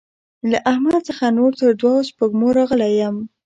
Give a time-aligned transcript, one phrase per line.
[0.51, 3.15] له احمد څخه نور تر دوو سپږمو راغلی يم.